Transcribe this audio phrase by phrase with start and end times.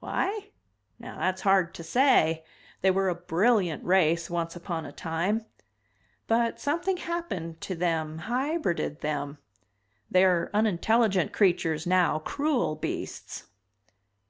[0.00, 0.50] "Why?
[0.98, 2.44] Now that's hard to say.
[2.82, 5.46] They were a brilliant race once upon a time.
[6.26, 9.38] But something happened to them, hybrided them.
[10.10, 13.44] They are unintelligent creatures now, cruel beasts."